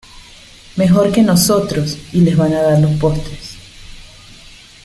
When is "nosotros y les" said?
1.21-2.35